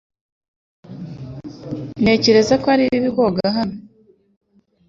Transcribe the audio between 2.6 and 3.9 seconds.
ko ari bibi koga hano.